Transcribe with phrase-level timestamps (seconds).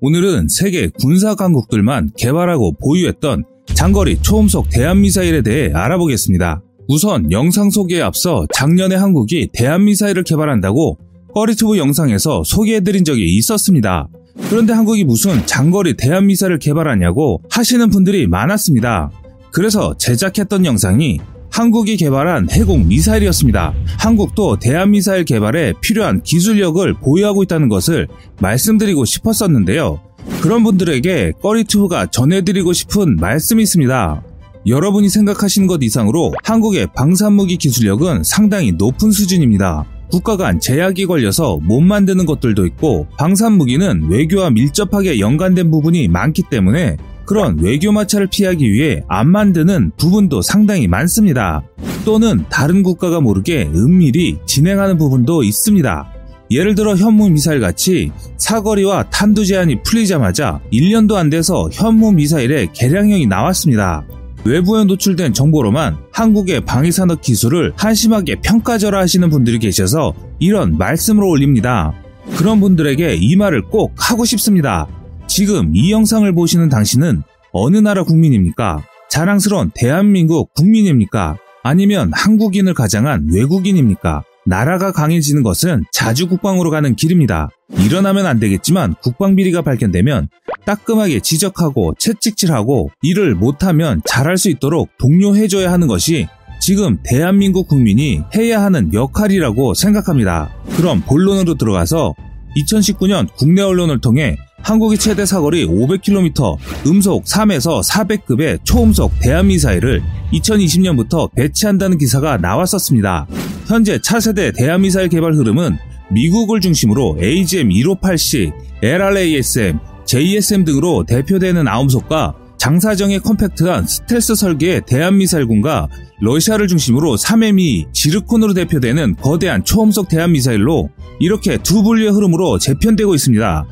[0.00, 6.62] 오늘은 세계 군사 강국들만 개발하고 보유했던 장거리 초음속 대한미사일에 대해 알아보겠습니다.
[6.88, 10.98] 우선 영상 소개에 앞서 작년에 한국이 대한미사일을 개발한다고
[11.34, 14.08] 꺼리튜브 영상에서 소개해드린 적이 있었습니다.
[14.48, 19.10] 그런데 한국이 무슨 장거리 대한미사일을 개발하냐고 하시는 분들이 많았습니다.
[19.50, 21.18] 그래서 제작했던 영상이
[21.56, 23.72] 한국이 개발한 해공 미사일이었습니다.
[23.98, 28.08] 한국도 대한미사일 개발에 필요한 기술력을 보유하고 있다는 것을
[28.42, 29.98] 말씀드리고 싶었었는데요.
[30.42, 34.22] 그런 분들에게 꺼리튜브가 전해드리고 싶은 말씀이 있습니다.
[34.66, 39.86] 여러분이 생각하시는 것 이상으로 한국의 방산무기 기술력은 상당히 높은 수준입니다.
[40.10, 46.98] 국가 간 제약이 걸려서 못 만드는 것들도 있고 방산무기는 외교와 밀접하게 연관된 부분이 많기 때문에
[47.26, 51.62] 그런 외교 마찰을 피하기 위해 안 만드는 부분도 상당히 많습니다.
[52.04, 56.12] 또는 다른 국가가 모르게 은밀히 진행하는 부분도 있습니다.
[56.52, 63.26] 예를 들어 현무 미사일 같이 사거리와 탄두 제한이 풀리자마자 1년도 안 돼서 현무 미사일의 개량형이
[63.26, 64.06] 나왔습니다.
[64.44, 71.92] 외부에 노출된 정보로만 한국의 방위산업 기술을 한심하게 평가절하 하시는 분들이 계셔서 이런 말씀을 올립니다.
[72.36, 74.86] 그런 분들에게 이 말을 꼭 하고 싶습니다.
[75.26, 78.84] 지금 이 영상을 보시는 당신은 어느 나라 국민입니까?
[79.08, 81.36] 자랑스러운 대한민국 국민입니까?
[81.62, 84.24] 아니면 한국인을 가장한 외국인입니까?
[84.46, 87.48] 나라가 강해지는 것은 자주 국방으로 가는 길입니다.
[87.78, 90.28] 일어나면 안 되겠지만 국방비리가 발견되면
[90.64, 96.28] 따끔하게 지적하고 채찍질하고 일을 못하면 잘할 수 있도록 독려해줘야 하는 것이
[96.60, 100.50] 지금 대한민국 국민이 해야 하는 역할이라고 생각합니다.
[100.76, 102.14] 그럼 본론으로 들어가서
[102.56, 104.36] 2019년 국내 언론을 통해
[104.66, 106.56] 한국의 최대 사거리 500km,
[106.88, 113.28] 음속 3에서 400급의 초음속 대한미사일을 2020년부터 배치한다는 기사가 나왔었습니다.
[113.68, 115.76] 현재 차세대 대한미사일 개발 흐름은
[116.10, 125.86] 미국을 중심으로 AGM-158C, LRASM, JSM 등으로 대표되는 아음속과 장사정의 컴팩트한 스텔스 설계의 대한미사일군과
[126.20, 130.90] 러시아를 중심으로 3M2 지르콘으로 대표되는 거대한 초음속 대한미사일로
[131.20, 133.64] 이렇게 두 분류의 흐름으로 재편되고 있습니다.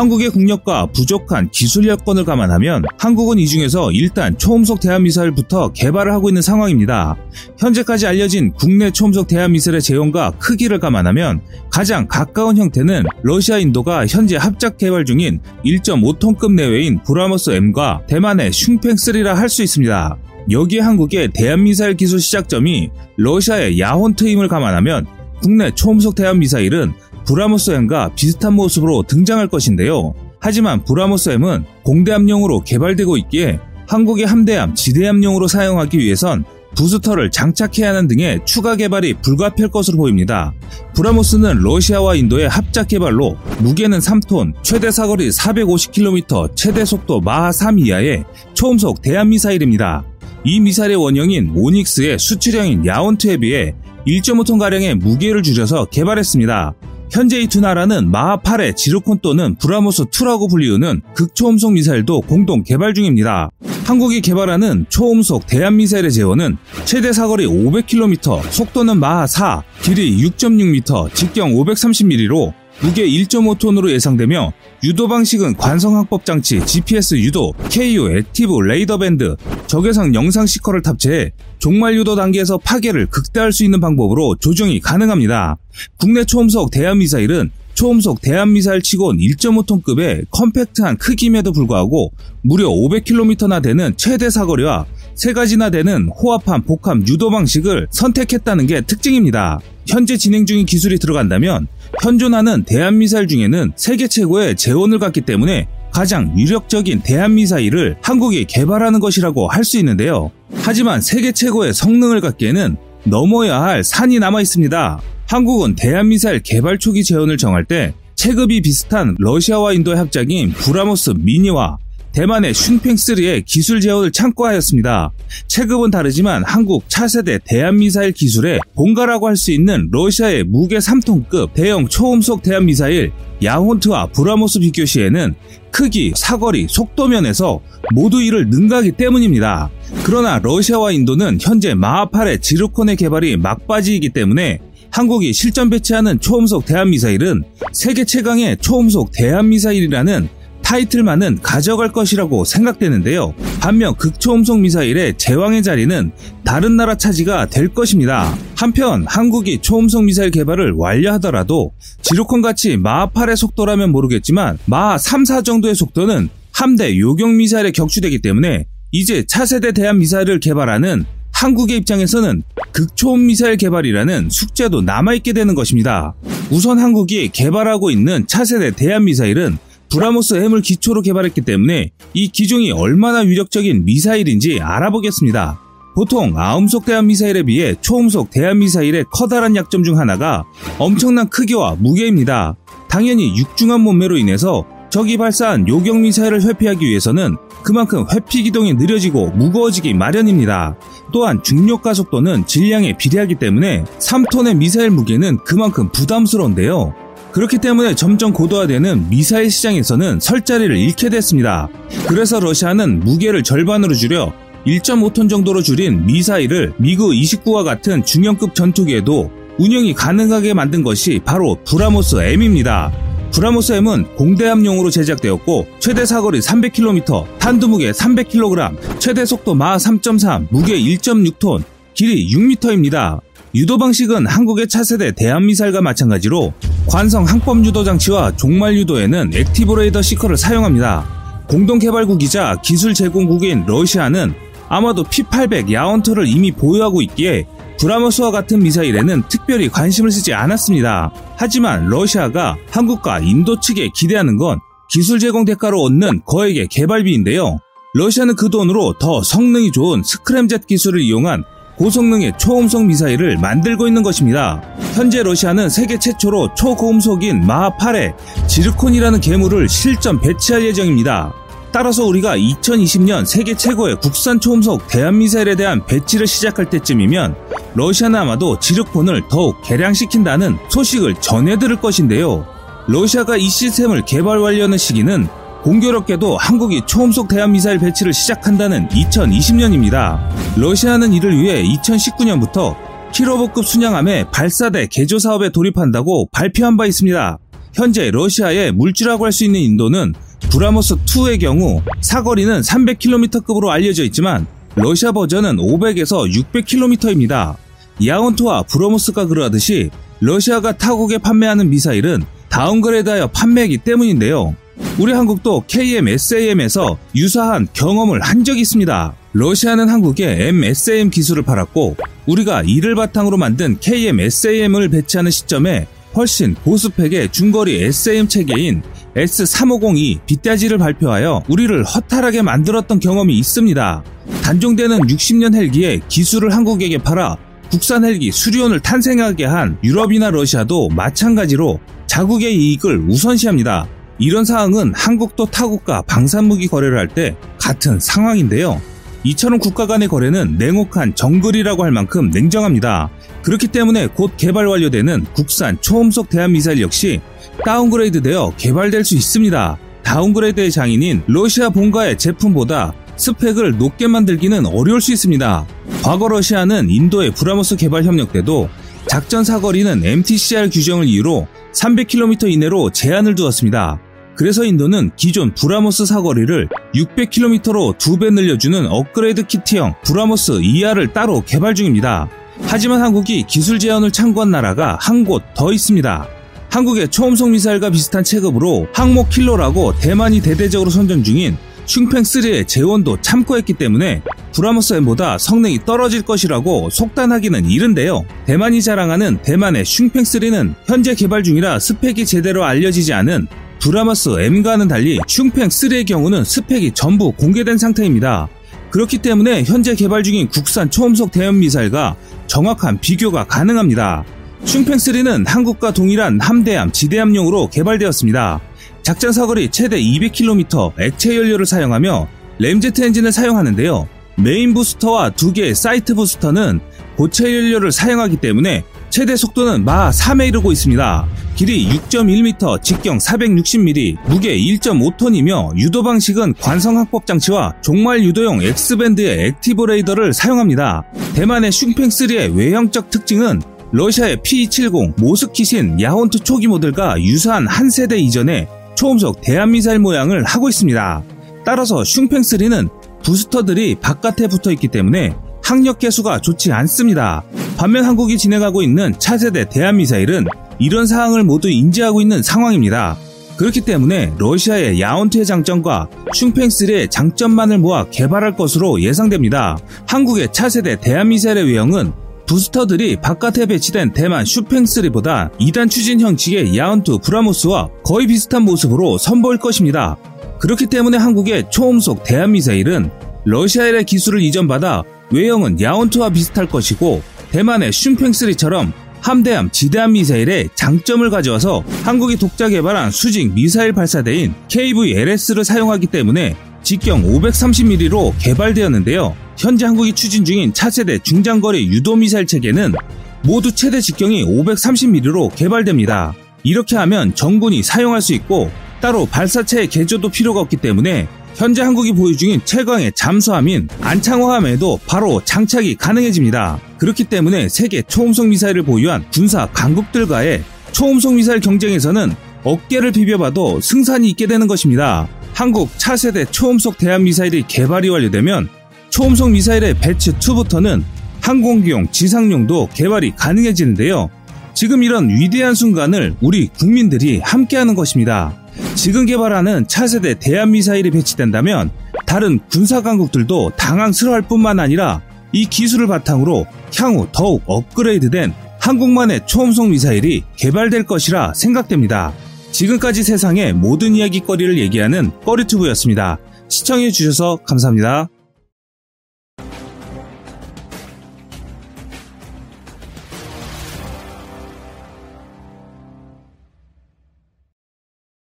[0.00, 6.40] 한국의 국력과 부족한 기술 여건을 감안하면 한국은 이 중에서 일단 초음속 대한미사일부터 개발을 하고 있는
[6.40, 7.16] 상황입니다.
[7.58, 14.78] 현재까지 알려진 국내 초음속 대한미사일의 재용과 크기를 감안하면 가장 가까운 형태는 러시아 인도가 현재 합작
[14.78, 20.16] 개발 중인 1.5톤급 내외인 브라모스 M과 대만의 슝팽3라 할 수 있습니다.
[20.50, 22.88] 여기에 한국의 대한미사일 기술 시작점이
[23.18, 25.04] 러시아의 야혼트임을 감안하면
[25.42, 26.92] 국내 초음속 대함미사일은
[27.30, 30.14] 브라모스M과 비슷한 모습으로 등장할 것인데요.
[30.40, 38.74] 하지만 브라모스M은 공대함용으로 개발되고 있기에 한국의 함대함, 지대함용으로 사용하기 위해선 부스터를 장착해야 하는 등의 추가
[38.74, 40.52] 개발이 불가피할 것으로 보입니다.
[40.94, 48.24] 브라모스는 러시아와 인도의 합작 개발로 무게는 3톤, 최대 사거리 450km, 최대 속도 마하 3 이하의
[48.54, 50.04] 초음속 대함미사일입니다.
[50.44, 53.74] 이 미사일의 원형인 오닉스의 수출형인 야혼트에 비해
[54.06, 56.74] 1.5톤가량의 무게를 줄여서 개발했습니다.
[57.10, 63.50] 현재 이 두 나라는 마하8의 지르콘 또는 브라모스2라고 불리우는 극초음속 미사일도 공동 개발 중입니다.
[63.84, 72.52] 한국이 개발하는 초음속 대함미사일의 제원은 최대 사거리 500km, 속도는 마하 4, 길이 6.6m, 직경 530mm로
[72.82, 74.52] 무게 1.5톤으로 예상되며
[74.84, 79.36] 유도 방식은 관성항법 장치, GPS 유도, KU, active, 레이더 밴드,
[79.66, 85.58] 적외선 영상 시커를 탑재해 종말 유도 단계에서 파괴를 극대화할 수 있는 방법으로 조정이 가능합니다.
[85.98, 92.12] 국내 초음속 대한미사일은 초음속 대한미사일 치곤 1.5톤급의 컴팩트한 크기임에도 불구하고
[92.42, 99.60] 무려 500km나 되는 최대 사거리와 세 가지나 되는 호합한 복합 유도 방식을 선택했다는 게 특징입니다.
[99.86, 101.68] 현재 진행 중인 기술이 들어간다면
[102.02, 109.64] 현존하는 대한미사일 중에는 세계 최고의 재원을 갖기 때문에 가장 유력적인 대한미사일을 한국이 개발하는 것이라고 할
[109.64, 110.30] 수 있는데요.
[110.54, 115.00] 하지만 세계 최고의 성능을 갖기에는 넘어야 할 산이 남아 있습니다.
[115.28, 121.78] 한국은 대함미사일 개발 초기 제원을 정할 때 체급이 비슷한 러시아와 인도의 합작인 브라모스 미니와
[122.12, 125.12] 대만의 슝펑3의 기술 제원을 참고하였습니다.
[125.46, 132.42] 체급은 다르지만 한국 차세대 대함미사일 기술의 본가라고 할 수 있는 러시아의 무게 3톤급 대형 초음속
[132.42, 133.12] 대함미사일
[133.42, 135.34] 야혼트와 브라모스 비교 시에는
[135.70, 137.60] 크기, 사거리, 속도면에서
[137.94, 139.70] 모두 이를 능가하기 때문입니다.
[140.04, 144.58] 그러나 러시아와 인도는 현재 마하8의 지르콘의 개발이 막바지이기 때문에
[144.90, 150.28] 한국이 실전 배치하는 초음속 대한미사일은 세계 최강의 초음속 대한미사일이라는
[150.70, 153.34] 타이틀만은 가져갈 것이라고 생각되는데요.
[153.60, 156.12] 반면 극초음속 미사일의 제왕의 자리는
[156.44, 158.38] 다른 나라 차지가 될 것입니다.
[158.54, 161.72] 한편 한국이 초음속 미사일 개발을 완료하더라도
[162.02, 168.20] 지루콘 같이 마하 8의 속도라면 모르겠지만 마하 3, 4 정도의 속도는 함대 요격 미사일에 격추되기
[168.20, 176.14] 때문에 이제 차세대 대한 미사일을 개발하는 한국의 입장에서는 극초음 미사일 개발이라는 숙제도 남아있게 되는 것입니다.
[176.50, 179.58] 우선 한국이 개발하고 있는 차세대 대한 미사일은
[179.90, 185.60] 브라모스 M을 기초로 개발했기 때문에 이 기종이 얼마나 위력적인 미사일인지 알아보겠습니다.
[185.94, 190.44] 보통 아음속 대한 미사일에 비해 초음속 대한 미사일의 커다란 약점 중 하나가
[190.78, 192.56] 엄청난 크기와 무게입니다.
[192.88, 199.94] 당연히 육중한 몸매로 인해서 적이 발사한 요격 미사일을 회피하기 위해서는 그만큼 회피 기동이 느려지고 무거워지기
[199.94, 200.76] 마련입니다.
[201.12, 207.09] 또한 중력 가속도는 질량에 비례하기 때문에 3톤의 미사일 무게는 그만큼 부담스러운데요.
[207.32, 211.68] 그렇기 때문에 점점 고도화되는 미사일 시장에서는 설 자리를 잃게 됐습니다.
[212.08, 214.32] 그래서 러시아는 무게를 절반으로 줄여
[214.66, 222.16] 1.5톤 정도로 줄인 미사일을 미그 29와 같은 중형급 전투기에도 운영이 가능하게 만든 것이 바로 브라모스
[222.16, 222.92] M입니다.
[223.32, 230.78] 브라모스 M은 공대함용으로 제작되었고 최대 사거리 300km, 탄두 무게 300kg, 최대 속도 마하 3.3, 무게
[230.78, 231.62] 1.6톤,
[231.94, 233.20] 길이 6m입니다.
[233.54, 236.52] 유도 방식은 한국의 차세대 대함미사일과 마찬가지로
[236.86, 241.44] 관성 항법 유도 장치와 종말 유도에는 active 레이더 seeker를 사용합니다.
[241.48, 244.32] 공동 개발국이자 기술 제공국인 러시아는
[244.68, 247.48] 아마도 P-800 야혼트를 이미 보유하고 있기에
[247.80, 251.10] 브라모스와 같은 미사일에는 특별히 관심을 쓰지 않았습니다.
[251.36, 257.58] 하지만 러시아가 한국과 인도 측에 기대하는 건 기술 제공 대가로 얻는 거액의 개발비인데요.
[257.94, 261.42] 러시아는 그 돈으로 더 성능이 좋은 스크램젯 기술을 이용한
[261.80, 264.60] 고성능의 초음속 미사일을 만들고 있는 것입니다.
[264.92, 268.12] 현재 러시아는 세계 최초로 초고음속인 마하 8에
[268.46, 271.32] 지르콘이라는 괴물을 실전 배치할 예정입니다.
[271.72, 277.34] 따라서 우리가 2020년 세계 최고의 국산 초음속 대한미사일에 대한 배치를 시작할 때쯤이면
[277.72, 282.46] 러시아는 아마도 지르콘을 더욱 개량시킨다는 소식을 전해들을 것인데요.
[282.88, 285.28] 러시아가 이 시스템을 개발 완료하는 시기는
[285.62, 290.18] 공교롭게도 한국이 초음속 대한미사일 배치를 시작한다는 2020년입니다.
[290.56, 292.74] 러시아는 이를 위해 2019년부터
[293.12, 297.38] 키로보급 순양함의 발사대 개조 사업에 돌입한다고 발표한 바 있습니다.
[297.74, 300.14] 현재 러시아의 물질라고 할 수 있는 인도는
[300.50, 307.56] 브라모스2의 경우 사거리는 300km급으로 알려져 있지만 러시아 버전은 500에서 600km입니다.
[308.04, 309.90] 야온토와 브라모스가 그러하듯이
[310.20, 314.56] 러시아가 타국에 판매하는 미사일은 다운그레이드하여 판매하기 때문인데요.
[314.98, 319.14] 우리 한국도 KM-SAM에서 유사한 경험을 한 적이 있습니다.
[319.32, 321.96] 러시아는 한국에 MSAM 기술을 팔았고
[322.26, 328.82] 우리가 이를 바탕으로 만든 KM-SAM을 배치하는 시점에 훨씬 고스펙의 중거리 SAM 체계인
[329.16, 334.04] S3502 빗대지를 발표하여 우리를 허탈하게 만들었던 경험이 있습니다.
[334.42, 337.36] 단종되는 60년 헬기에 기술을 한국에게 팔아
[337.70, 343.86] 국산 헬기 수리온을 탄생하게 한 유럽이나 러시아도 마찬가지로 자국의 이익을 우선시합니다.
[344.20, 348.80] 이런 상황은 한국도 타국과 방산무기 거래를 할 때 같은 상황인데요.
[349.24, 353.10] 이처럼 국가 간의 거래는 냉혹한 정글이라고 할 만큼 냉정합니다.
[353.42, 357.20] 그렇기 때문에 곧 개발 완료되는 국산 초음속 대함미사일 역시
[357.64, 359.78] downgrade되어 개발될 수 있습니다.
[360.02, 365.66] downgrade의 장인인 러시아 본가의 제품보다 스펙을 높게 만들기는 어려울 수 있습니다.
[366.02, 368.68] 과거 러시아는 인도의 브라모스 개발 협력 때도
[369.06, 373.98] 작전 사거리는 MTCR 규정을 이유로 300km 이내로 제한을 두었습니다.
[374.40, 382.26] 그래서 인도는 기존 브라모스 사거리를 600km로 두배 늘려주는 업그레이드 키트형 브라모스 ER을 따로 개발 중입니다.
[382.62, 386.26] 하지만 한국이 기술 제원을 참고한 나라가 한 곳 더 있습니다.
[386.70, 394.22] 한국의 초음속 미사일과 비슷한 체급으로 항모 킬러라고 대만이 대대적으로 선전 중인 슝펑3의 제원도 참고했기 때문에
[394.54, 398.24] 브라모스 M보다 성능이 떨어질 것이라고 속단하기는 이른데요.
[398.46, 403.46] 대만이 자랑하는 대만의 슝펑3는 현재 개발 중이라 스펙이 제대로 알려지지 않은
[403.80, 408.48] 브라모스 M과는 달리 슝펑3의 경우는 스펙이 전부 공개된 상태입니다.
[408.90, 412.14] 그렇기 때문에 현재 개발 중인 국산 초음속 대함 미사일과
[412.46, 414.24] 정확한 비교가 가능합니다.
[414.64, 418.60] 슝펑3는 한국과 동일한 함대함, 지대함용으로 개발되었습니다.
[419.02, 424.06] 작전 사거리 최대 200km 액체 연료를 사용하며 램제트 엔진을 사용하는데요.
[424.36, 426.80] 메인 부스터와 두 개의 사이트 부스터는
[427.16, 431.26] 고체 연료를 사용하기 때문에 최대 속도는 마하 3에 이르고 있습니다.
[431.56, 439.84] 길이 6.1m, 직경 460mm, 무게 1.5톤이며 유도 방식은 관성 항법 장치와 종말 유도용 X밴드의 active
[439.84, 441.02] 레이더를 사용합니다.
[441.34, 443.60] 대만의 슝펑3의 외형적 특징은
[443.92, 451.22] 러시아의 P-70 모스킷인 야혼트 초기 모델과 유사한 한 세대 이전의 초음속 대한미사일 모양을 하고 있습니다.
[451.64, 452.88] 따라서 슝팽3는
[453.24, 455.34] 부스터들이 바깥에 붙어 있기 때문에
[455.70, 457.44] 항력 개수가 좋지 않습니다.
[457.76, 460.46] 반면 한국이 진행하고 있는 차세대 대한미사일은
[460.80, 463.16] 이런 사항을 모두 인지하고 있는 상황입니다.
[463.56, 469.78] 그렇기 때문에 러시아의 야온트의 장점과 슝팽3의 장점만을 모아 개발할 것으로 예상됩니다.
[470.08, 472.14] 한국의 차세대 대한미사일의 외형은
[472.46, 480.16] 부스터들이 바깥에 배치된 대만 슈팽3보다 2단 추진 형식의 야온트 브라모스와 거의 비슷한 모습으로 선보일 것입니다.
[480.58, 483.12] 그렇기 때문에 한국의 초음속 대한미사일은
[483.44, 492.36] 러시아의 기술을 이전받아 외형은 야온트와 비슷할 것이고 대만의 슌팽3처럼 함대함 지대함 미사일의 장점을 가져와서 한국이
[492.36, 499.36] 독자 개발한 수직 미사일 발사대인 KVLS를 사용하기 때문에 직경 530mm로 개발되었는데요.
[499.58, 502.94] 현재 한국이 추진 중인 차세대 중장거리 유도미사일 체계는
[503.42, 506.34] 모두 최대 직경이 530mm로 개발됩니다.
[506.62, 508.70] 이렇게 하면 정군이 사용할 수 있고
[509.00, 515.96] 따로 발사체의 개조도 필요가 없기 때문에 현재 한국이 보유 중인 최강의 잠수함인 안창호함에도 바로 장착이
[515.96, 516.80] 가능해집니다.
[516.98, 524.46] 그렇기 때문에 세계 초음속 미사일을 보유한 군사 강국들과의 초음속 미사일 경쟁에서는 어깨를 비벼봐도 승산이 있게
[524.46, 525.28] 되는 것입니다.
[525.52, 528.68] 한국 차세대 초음속 대한 미사일이 개발이 완료되면
[529.10, 531.02] 초음속 미사일의 배치 2부터는
[531.40, 534.30] 항공기용, 지상용도 개발이 가능해지는데요.
[534.74, 538.59] 지금 이런 위대한 순간을 우리 국민들이 함께하는 것입니다.
[539.00, 541.90] 지금 개발하는 차세대 대한미사일이 배치된다면
[542.26, 546.66] 다른 군사강국들도 당황스러워할 뿐만 아니라 이 기술을 바탕으로
[546.98, 552.34] 향후 더욱 업그레이드된 한국만의 초음속 미사일이 개발될 것이라 생각됩니다.
[552.72, 556.36] 지금까지 세상의 모든 이야기거리를 얘기하는 꺼리튜브였습니다.
[556.68, 558.28] 시청해주셔서 감사합니다.